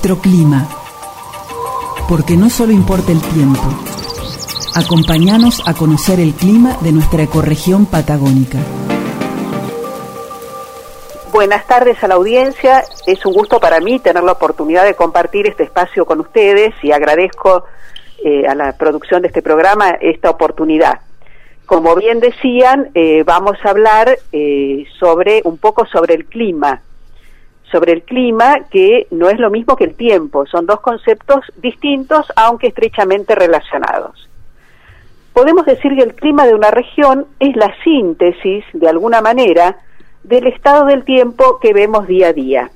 Clima. 0.00 0.66
Porque 2.08 2.36
no 2.36 2.48
solo 2.48 2.72
importa 2.72 3.12
el 3.12 3.20
tiempo. 3.20 3.62
Acompáñanos 4.74 5.62
a 5.66 5.74
conocer 5.74 6.18
el 6.20 6.32
clima 6.32 6.76
de 6.80 6.92
nuestra 6.92 7.22
ecorregión 7.22 7.84
patagónica. 7.84 8.58
Buenas 11.32 11.66
tardes 11.66 12.02
a 12.02 12.08
la 12.08 12.14
audiencia. 12.14 12.82
Es 13.06 13.24
un 13.26 13.34
gusto 13.34 13.60
para 13.60 13.78
mí 13.80 14.00
tener 14.00 14.22
la 14.24 14.32
oportunidad 14.32 14.84
de 14.84 14.94
compartir 14.94 15.46
este 15.46 15.64
espacio 15.64 16.06
con 16.06 16.20
ustedes 16.20 16.74
y 16.82 16.92
agradezco 16.92 17.64
eh, 18.24 18.46
a 18.48 18.54
la 18.54 18.72
producción 18.76 19.20
de 19.22 19.28
este 19.28 19.42
programa 19.42 19.90
esta 20.00 20.30
oportunidad. 20.30 21.00
Como 21.66 21.94
bien 21.94 22.20
decían, 22.20 22.90
eh, 22.94 23.22
vamos 23.24 23.58
a 23.64 23.70
hablar 23.70 24.18
eh, 24.32 24.86
sobre 24.98 25.42
un 25.44 25.58
poco 25.58 25.86
sobre 25.86 26.14
el 26.14 26.24
clima, 26.24 26.80
sobre 27.70 27.92
el 27.92 28.02
clima 28.02 28.66
que 28.70 29.06
no 29.10 29.28
es 29.28 29.38
lo 29.38 29.50
mismo 29.50 29.76
que 29.76 29.84
el 29.84 29.94
tiempo, 29.94 30.46
son 30.46 30.66
dos 30.66 30.80
conceptos 30.80 31.40
distintos 31.56 32.26
aunque 32.36 32.68
estrechamente 32.68 33.34
relacionados. 33.34 34.28
Podemos 35.32 35.64
decir 35.64 35.94
que 35.96 36.02
el 36.02 36.14
clima 36.14 36.46
de 36.46 36.54
una 36.54 36.70
región 36.70 37.26
es 37.38 37.54
la 37.56 37.72
síntesis, 37.84 38.64
de 38.72 38.88
alguna 38.88 39.20
manera, 39.20 39.78
del 40.24 40.46
estado 40.48 40.86
del 40.86 41.04
tiempo 41.04 41.58
que 41.60 41.72
vemos 41.72 42.06
día 42.06 42.28
a 42.28 42.32
día. 42.32 42.70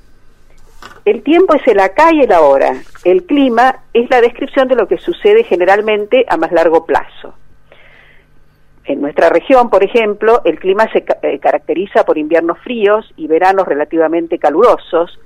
El 1.03 1.21
tiempo 1.21 1.53
es 1.53 1.67
el 1.67 1.79
acá 1.79 2.13
y 2.13 2.21
el 2.21 2.31
ahora. 2.31 2.81
El 3.03 3.25
clima 3.25 3.83
es 3.93 4.09
la 4.09 4.21
descripción 4.21 4.67
de 4.67 4.75
lo 4.75 4.87
que 4.87 4.97
sucede 4.97 5.43
generalmente 5.43 6.25
a 6.27 6.37
más 6.37 6.51
largo 6.51 6.85
plazo. 6.85 7.35
En 8.85 9.01
nuestra 9.01 9.29
región, 9.29 9.71
por 9.71 9.83
ejemplo, 9.83 10.41
el 10.45 10.59
clima 10.59 10.87
se 10.91 11.03
eh, 11.23 11.39
caracteriza 11.39 12.03
por 12.05 12.19
inviernos 12.19 12.59
fríos 12.59 13.11
y 13.15 13.27
veranos 13.27 13.67
relativamente 13.67 14.37
calurosos, 14.37 15.19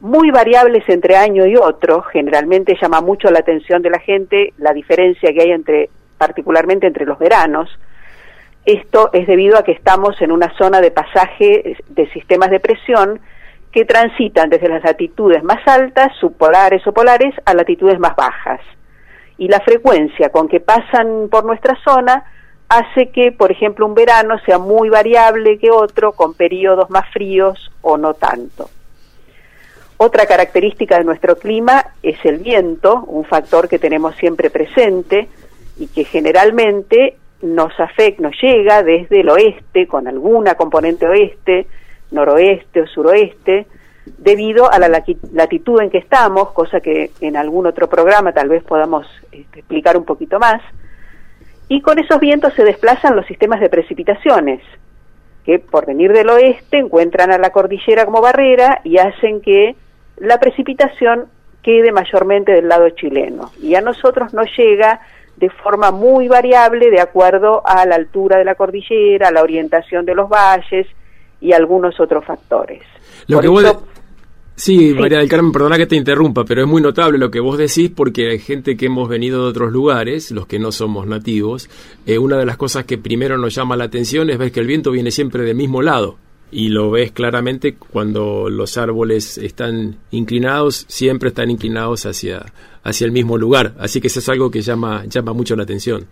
muy 0.00 0.30
variables 0.30 0.82
entre 0.88 1.16
año 1.16 1.46
y 1.46 1.56
otro. 1.56 2.02
Generalmente 2.02 2.76
llama 2.80 3.02
mucho 3.02 3.30
la 3.30 3.40
atención 3.40 3.82
de 3.82 3.90
la 3.90 3.98
gente 3.98 4.54
la 4.56 4.72
diferencia 4.72 5.32
que 5.32 5.42
hay 5.42 5.50
entre, 5.50 5.90
particularmente 6.16 6.86
entre 6.86 7.04
los 7.04 7.18
veranos. 7.18 7.68
Esto 8.64 9.10
es 9.12 9.26
debido 9.26 9.58
a 9.58 9.62
que 9.62 9.72
estamos 9.72 10.20
en 10.22 10.32
una 10.32 10.56
zona 10.56 10.80
de 10.80 10.90
pasaje 10.90 11.76
de 11.88 12.10
sistemas 12.12 12.50
de 12.50 12.60
presión 12.60 13.20
que 13.72 13.84
transitan 13.84 14.48
desde 14.48 14.68
las 14.68 14.84
latitudes 14.84 15.42
más 15.42 15.60
altas, 15.66 16.12
subpolares 16.18 16.86
o 16.86 16.92
polares, 16.92 17.34
a 17.44 17.52
latitudes 17.52 17.98
más 17.98 18.16
bajas. 18.16 18.60
Y 19.36 19.48
la 19.48 19.60
frecuencia 19.60 20.30
con 20.30 20.48
que 20.48 20.60
pasan 20.60 21.28
por 21.30 21.44
nuestra 21.44 21.76
zona 21.84 22.24
hace 22.78 23.10
que, 23.10 23.32
por 23.32 23.52
ejemplo, 23.52 23.86
un 23.86 23.94
verano 23.94 24.38
sea 24.46 24.58
muy 24.58 24.88
variable 24.88 25.58
que 25.58 25.70
otro, 25.70 26.12
con 26.12 26.34
periodos 26.34 26.88
más 26.90 27.10
fríos 27.12 27.70
o 27.82 27.98
no 27.98 28.14
tanto. 28.14 28.70
Otra 29.98 30.26
característica 30.26 30.98
de 30.98 31.04
nuestro 31.04 31.36
clima 31.36 31.84
es 32.02 32.16
el 32.24 32.38
viento, 32.38 33.04
un 33.06 33.24
factor 33.24 33.68
que 33.68 33.78
tenemos 33.78 34.16
siempre 34.16 34.50
presente 34.50 35.28
y 35.78 35.88
que 35.88 36.04
generalmente 36.04 37.16
nos 37.42 37.78
afecta, 37.78 38.22
nos 38.22 38.40
llega 38.40 38.82
desde 38.82 39.20
el 39.20 39.28
oeste, 39.28 39.86
con 39.86 40.08
alguna 40.08 40.54
componente 40.54 41.06
oeste, 41.06 41.66
noroeste 42.10 42.80
o 42.80 42.86
suroeste, 42.86 43.66
debido 44.18 44.72
a 44.72 44.78
la 44.78 44.88
latitud 44.88 45.80
en 45.80 45.90
que 45.90 45.98
estamos, 45.98 46.52
cosa 46.52 46.80
que 46.80 47.10
en 47.20 47.36
algún 47.36 47.66
otro 47.66 47.88
programa 47.88 48.32
tal 48.32 48.48
vez 48.48 48.64
podamos 48.64 49.06
este, 49.30 49.60
explicar 49.60 49.96
un 49.96 50.04
poquito 50.04 50.38
más, 50.38 50.62
y 51.68 51.80
con 51.80 51.98
esos 51.98 52.20
vientos 52.20 52.52
se 52.54 52.64
desplazan 52.64 53.16
los 53.16 53.26
sistemas 53.26 53.60
de 53.60 53.68
precipitaciones, 53.68 54.60
que 55.44 55.58
por 55.58 55.86
venir 55.86 56.12
del 56.12 56.30
oeste 56.30 56.78
encuentran 56.78 57.32
a 57.32 57.38
la 57.38 57.50
cordillera 57.50 58.04
como 58.04 58.20
barrera 58.20 58.80
y 58.84 58.98
hacen 58.98 59.40
que 59.40 59.74
la 60.16 60.38
precipitación 60.38 61.26
quede 61.62 61.92
mayormente 61.92 62.52
del 62.52 62.68
lado 62.68 62.90
chileno. 62.90 63.50
Y 63.60 63.74
a 63.74 63.80
nosotros 63.80 64.34
nos 64.34 64.46
llega 64.56 65.00
de 65.36 65.48
forma 65.50 65.90
muy 65.90 66.28
variable 66.28 66.90
de 66.90 67.00
acuerdo 67.00 67.62
a 67.64 67.86
la 67.86 67.96
altura 67.96 68.38
de 68.38 68.44
la 68.44 68.54
cordillera, 68.54 69.28
a 69.28 69.32
la 69.32 69.42
orientación 69.42 70.04
de 70.04 70.14
los 70.14 70.28
valles 70.28 70.86
y 71.40 71.52
algunos 71.52 71.98
otros 71.98 72.24
factores. 72.24 72.82
Lo 73.26 73.40
que 73.40 73.48
Sí, 74.64 74.94
María 74.94 75.18
del 75.18 75.28
Carmen, 75.28 75.50
perdona 75.50 75.76
que 75.76 75.88
te 75.88 75.96
interrumpa, 75.96 76.44
pero 76.44 76.62
es 76.62 76.68
muy 76.68 76.80
notable 76.80 77.18
lo 77.18 77.32
que 77.32 77.40
vos 77.40 77.58
decís 77.58 77.90
porque 77.90 78.30
hay 78.30 78.38
gente 78.38 78.76
que 78.76 78.86
hemos 78.86 79.08
venido 79.08 79.42
de 79.42 79.50
otros 79.50 79.72
lugares, 79.72 80.30
los 80.30 80.46
que 80.46 80.60
no 80.60 80.70
somos 80.70 81.04
nativos, 81.04 81.68
eh, 82.06 82.16
una 82.16 82.38
de 82.38 82.46
las 82.46 82.56
cosas 82.56 82.84
que 82.84 82.96
primero 82.96 83.36
nos 83.36 83.56
llama 83.56 83.76
la 83.76 83.82
atención 83.82 84.30
es 84.30 84.38
ver 84.38 84.52
que 84.52 84.60
el 84.60 84.68
viento 84.68 84.92
viene 84.92 85.10
siempre 85.10 85.42
del 85.42 85.56
mismo 85.56 85.82
lado 85.82 86.16
y 86.52 86.68
lo 86.68 86.92
ves 86.92 87.10
claramente 87.10 87.74
cuando 87.74 88.48
los 88.48 88.78
árboles 88.78 89.36
están 89.36 89.96
inclinados, 90.12 90.84
siempre 90.86 91.30
están 91.30 91.50
inclinados 91.50 92.06
hacia, 92.06 92.52
hacia 92.84 93.04
el 93.04 93.10
mismo 93.10 93.38
lugar, 93.38 93.74
así 93.80 94.00
que 94.00 94.06
eso 94.06 94.20
es 94.20 94.28
algo 94.28 94.52
que 94.52 94.62
llama, 94.62 95.06
llama 95.06 95.32
mucho 95.32 95.56
la 95.56 95.64
atención. 95.64 96.06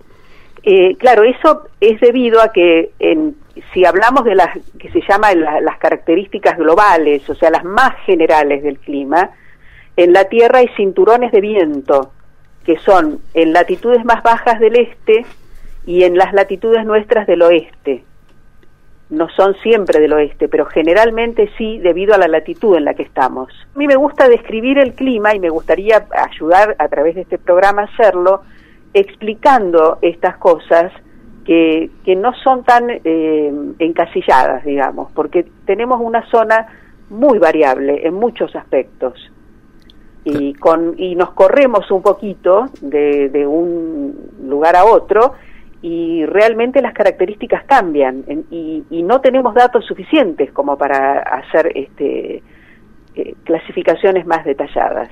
Eh, 0.62 0.97
claro, 0.99 1.25
eso 1.25 1.62
es 1.81 2.00
debido 2.00 2.41
a 2.43 2.53
que 2.53 2.91
en, 2.99 3.37
si 3.72 3.84
hablamos 3.84 4.25
de 4.25 4.34
las 4.34 4.56
que 4.78 4.91
se 4.91 5.00
llaman 5.09 5.41
las 5.41 5.78
características 5.78 6.59
globales, 6.59 7.28
o 7.31 7.34
sea, 7.34 7.50
las 7.50 7.65
más 7.65 7.94
generales 8.05 8.62
del 8.62 8.78
clima, 8.78 9.31
en 9.97 10.12
la 10.12 10.25
Tierra 10.25 10.59
hay 10.59 10.69
cinturones 10.77 11.33
de 11.33 11.41
viento 11.41 12.12
que 12.65 12.78
son 12.78 13.21
en 13.34 13.53
latitudes 13.53 14.05
más 14.05 14.22
bajas 14.22 14.60
del 14.60 14.77
este 14.77 15.25
y 15.87 16.05
en 16.05 16.16
las 16.16 16.33
latitudes 16.33 16.84
nuestras 16.84 17.27
del 17.27 17.43
oeste. 17.43 18.05
No 19.09 19.28
son 19.31 19.56
siempre 19.56 19.99
del 19.99 20.12
oeste, 20.12 20.49
pero 20.49 20.66
generalmente 20.66 21.50
sí 21.59 21.78
debido 21.78 22.15
a 22.15 22.19
la 22.19 22.28
latitud 22.28 22.77
en 22.77 22.84
la 22.84 22.94
que 22.94 23.03
estamos. 23.03 23.50
A 23.75 23.78
mí 23.78 23.87
me 23.87 23.97
gusta 23.97 24.28
describir 24.28 24.78
el 24.78 24.94
clima 24.94 25.34
y 25.34 25.41
me 25.41 25.50
gustaría 25.50 26.06
ayudar 26.12 26.77
a 26.78 26.89
través 26.89 27.16
de 27.16 27.22
este 27.22 27.39
programa 27.39 27.83
a 27.83 27.87
hacerlo 27.87 28.43
explicando 28.95 29.99
estas 30.03 30.37
cosas 30.39 30.93
que, 31.45 31.91
que 32.05 32.17
no 32.17 32.33
son 32.34 32.65
tan 32.65 32.91
eh, 32.91 33.53
encasilladas, 33.78 34.65
digamos, 34.65 35.11
porque 35.12 35.47
tenemos 35.65 36.01
una 36.01 36.28
zona 36.31 36.67
muy 37.09 37.39
variable 37.39 38.06
en 38.06 38.15
muchos 38.15 38.55
aspectos 38.55 39.15
y, 40.25 40.55
con, 40.55 40.95
y 40.99 41.15
nos 41.15 41.31
corremos 41.33 41.91
un 41.91 42.03
poquito 42.03 42.67
de, 42.81 43.31
de 43.31 43.47
un 43.47 44.31
lugar 44.45 44.77
a 44.77 44.84
otro 44.84 45.34
y 45.83 46.27
realmente 46.27 46.83
las 46.83 46.93
características 46.93 47.65
cambian 47.65 48.25
y, 48.51 48.84
y, 48.91 49.03
no 49.03 49.21
tenemos 49.22 49.55
datos 49.55 49.87
suficientes 49.87 50.53
como 50.53 50.77
para 50.77 51.21
hacer 51.21 51.72
este, 51.75 52.43
eh, 53.15 53.34
clasificaciones 53.45 54.27
más 54.27 54.45
detalladas. 54.45 55.09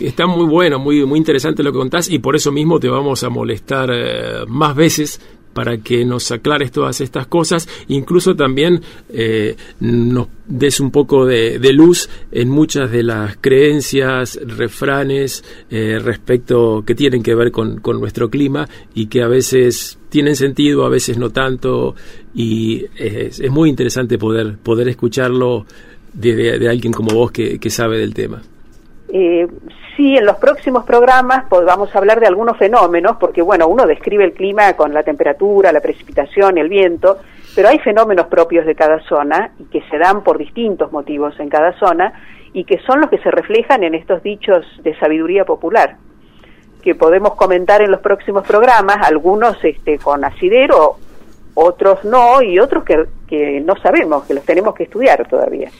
Está 0.00 0.26
muy 0.26 0.46
bueno, 0.46 0.78
muy, 0.78 1.04
muy 1.04 1.18
interesante 1.18 1.62
lo 1.62 1.72
que 1.72 1.78
contás 1.78 2.08
y 2.08 2.18
por 2.20 2.36
eso 2.36 2.52
mismo 2.52 2.78
te 2.78 2.88
vamos 2.88 3.24
a 3.24 3.30
molestar 3.30 3.90
eh, 3.92 4.44
más 4.46 4.76
veces 4.76 5.20
para 5.52 5.78
que 5.78 6.04
nos 6.04 6.30
aclares 6.30 6.70
todas 6.70 7.00
estas 7.00 7.26
cosas, 7.26 7.68
incluso 7.88 8.36
también 8.36 8.80
eh, 9.08 9.56
nos 9.80 10.28
des 10.46 10.78
un 10.78 10.92
poco 10.92 11.26
de, 11.26 11.58
luz 11.72 12.08
en 12.30 12.48
muchas 12.48 12.92
de 12.92 13.02
las 13.02 13.38
creencias, 13.40 14.38
refranes 14.46 15.42
eh, 15.68 15.98
respecto 15.98 16.84
que 16.86 16.94
tienen 16.94 17.24
que 17.24 17.34
ver 17.34 17.50
con, 17.50 17.82
nuestro 17.82 18.30
clima 18.30 18.68
y 18.94 19.06
que 19.06 19.22
a 19.22 19.26
veces 19.26 19.98
tienen 20.10 20.36
sentido, 20.36 20.84
a 20.84 20.90
veces 20.90 21.18
no 21.18 21.30
tanto, 21.30 21.96
y 22.36 22.84
es, 22.96 23.40
muy 23.50 23.68
interesante 23.68 24.16
poder, 24.16 24.58
poder 24.58 24.88
escucharlo 24.88 25.66
de, 26.12 26.68
alguien 26.68 26.92
como 26.92 27.12
vos 27.16 27.32
que, 27.32 27.58
que 27.58 27.70
sabe 27.70 27.98
del 27.98 28.14
tema. 28.14 28.42
Eh, 29.10 29.48
sí, 29.96 30.16
en 30.16 30.26
los 30.26 30.36
próximos 30.36 30.84
programas 30.84 31.44
pues, 31.48 31.64
vamos 31.64 31.94
a 31.94 31.98
hablar 31.98 32.20
de 32.20 32.26
algunos 32.26 32.58
fenómenos, 32.58 33.16
porque 33.18 33.40
bueno, 33.40 33.66
uno 33.68 33.86
describe 33.86 34.24
el 34.24 34.32
clima 34.32 34.74
con 34.74 34.92
la 34.92 35.02
temperatura, 35.02 35.72
la 35.72 35.80
precipitación, 35.80 36.58
el 36.58 36.68
viento, 36.68 37.18
pero 37.54 37.68
hay 37.68 37.78
fenómenos 37.78 38.26
propios 38.26 38.66
de 38.66 38.74
cada 38.74 39.00
zona 39.00 39.52
y 39.58 39.64
que 39.64 39.82
se 39.90 39.98
dan 39.98 40.22
por 40.22 40.38
distintos 40.38 40.92
motivos 40.92 41.38
en 41.40 41.48
cada 41.48 41.72
zona 41.78 42.12
y 42.52 42.64
que 42.64 42.78
son 42.80 43.00
los 43.00 43.08
que 43.08 43.18
se 43.18 43.30
reflejan 43.30 43.82
en 43.82 43.94
estos 43.94 44.22
dichos 44.22 44.64
de 44.82 44.94
sabiduría 44.98 45.44
popular 45.44 45.96
que 46.82 46.94
podemos 46.94 47.34
comentar 47.34 47.82
en 47.82 47.90
los 47.90 48.00
próximos 48.00 48.46
programas, 48.46 48.98
algunos 49.02 49.62
este, 49.64 49.98
con 49.98 50.24
asidero, 50.24 50.96
otros 51.54 52.04
no 52.04 52.40
y 52.40 52.58
otros 52.58 52.84
que, 52.84 53.04
que 53.26 53.60
no 53.60 53.76
sabemos, 53.76 54.24
que 54.24 54.34
los 54.34 54.44
tenemos 54.44 54.74
que 54.74 54.84
estudiar 54.84 55.26
todavía. 55.28 55.70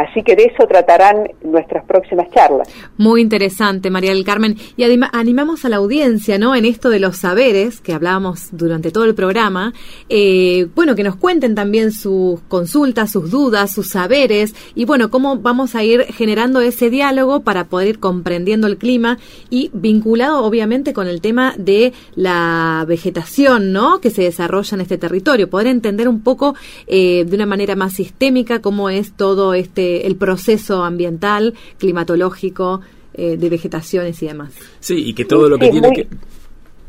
Así 0.00 0.22
que 0.22 0.34
de 0.34 0.44
eso 0.44 0.66
tratarán 0.66 1.30
nuestras 1.42 1.84
próximas 1.84 2.30
charlas. 2.30 2.68
Muy 2.96 3.20
interesante, 3.20 3.90
María 3.90 4.12
del 4.12 4.24
Carmen. 4.24 4.56
Y 4.76 4.84
animamos 4.84 5.64
a 5.66 5.68
la 5.68 5.76
audiencia, 5.76 6.38
¿no? 6.38 6.54
En 6.54 6.64
esto 6.64 6.88
de 6.88 7.00
los 7.00 7.18
saberes 7.18 7.82
que 7.82 7.92
hablábamos 7.92 8.48
durante 8.52 8.92
todo 8.92 9.04
el 9.04 9.14
programa. 9.14 9.74
Eh, 10.08 10.68
bueno, 10.74 10.94
que 10.94 11.02
nos 11.02 11.16
cuenten 11.16 11.54
también 11.54 11.92
sus 11.92 12.40
consultas, 12.48 13.12
sus 13.12 13.30
dudas, 13.30 13.72
sus 13.72 13.88
saberes. 13.88 14.54
Y 14.74 14.86
bueno, 14.86 15.10
cómo 15.10 15.36
vamos 15.36 15.74
a 15.74 15.84
ir 15.84 16.04
generando 16.04 16.62
ese 16.62 16.88
diálogo 16.88 17.40
para 17.40 17.64
poder 17.64 17.88
ir 17.88 17.98
comprendiendo 17.98 18.68
el 18.68 18.78
clima 18.78 19.18
y 19.50 19.70
vinculado, 19.74 20.44
obviamente, 20.44 20.94
con 20.94 21.08
el 21.08 21.20
tema 21.20 21.52
de 21.58 21.92
la 22.14 22.86
vegetación, 22.88 23.72
¿no? 23.72 24.00
Que 24.00 24.08
se 24.08 24.22
desarrolla 24.22 24.76
en 24.76 24.80
este 24.80 24.96
territorio. 24.96 25.50
Poder 25.50 25.66
entender 25.66 26.08
un 26.08 26.22
poco 26.22 26.54
eh, 26.86 27.26
de 27.26 27.36
una 27.36 27.46
manera 27.46 27.76
más 27.76 27.92
sistémica 27.92 28.62
cómo 28.62 28.88
es 28.88 29.12
todo 29.12 29.52
este 29.52 29.89
el 30.06 30.16
proceso 30.16 30.82
ambiental, 30.82 31.54
climatológico 31.78 32.80
eh, 33.14 33.36
de 33.36 33.48
vegetaciones 33.50 34.22
y 34.22 34.28
demás. 34.28 34.56
Sí, 34.80 35.08
y 35.08 35.14
que 35.14 35.24
todo 35.24 35.48
lo 35.48 35.58
que 35.58 35.70
tiene 35.70 35.92
que... 35.92 36.06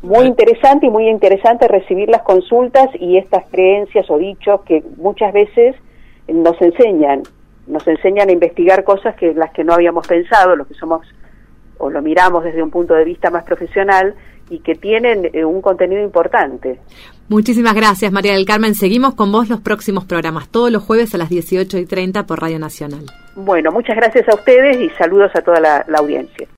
Muy 0.02 0.26
interesante 0.26 0.88
y 0.88 0.90
muy 0.90 1.08
interesante 1.08 1.68
recibir 1.68 2.10
las 2.10 2.24
consultas 2.24 2.90
y 3.00 3.18
estas 3.18 3.46
creencias 3.52 4.10
o 4.10 4.18
dichos 4.18 4.62
que 4.62 4.84
muchas 4.98 5.32
veces 5.32 5.76
nos 6.28 6.60
enseñan, 6.62 7.22
nos 7.68 7.88
enseñan 7.88 8.30
a 8.30 8.32
investigar 8.32 8.84
cosas 8.84 9.16
que 9.16 9.34
las 9.34 9.52
que 9.52 9.64
no 9.64 9.74
habíamos 9.74 10.08
pensado, 10.08 10.56
los 10.56 10.68
que 10.68 10.74
somos 10.74 11.06
o 11.78 11.90
lo 11.90 12.02
miramos 12.02 12.44
desde 12.44 12.62
un 12.62 12.70
punto 12.70 12.94
de 12.94 13.04
vista 13.04 13.30
más 13.30 13.44
profesional 13.44 14.16
y 14.52 14.60
que 14.60 14.76
tienen 14.76 15.30
eh, 15.34 15.46
un 15.46 15.62
contenido 15.62 16.04
importante. 16.04 16.78
Muchísimas 17.30 17.74
gracias, 17.74 18.12
María 18.12 18.34
del 18.34 18.46
Carmen. 18.46 18.76
Seguimos 18.76 19.16
con 19.16 19.32
vos 19.32 19.50
los 19.50 19.62
próximos 19.62 20.04
programas, 20.04 20.50
todos 20.50 20.70
los 20.70 20.84
jueves 20.84 21.16
a 21.16 21.18
las 21.18 21.30
18 21.30 21.78
y 21.78 21.86
30 21.86 22.26
por 22.26 22.42
Radio 22.42 22.60
Nacional. 22.60 23.06
Bueno, 23.36 23.72
muchas 23.72 23.96
gracias 23.96 24.28
a 24.28 24.36
ustedes 24.36 24.78
y 24.82 24.90
saludos 24.98 25.32
a 25.36 25.42
toda 25.42 25.62
la, 25.62 25.86
la 25.88 26.00
audiencia. 26.00 26.46